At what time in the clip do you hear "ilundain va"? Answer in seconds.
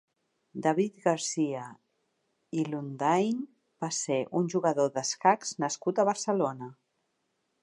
2.63-3.93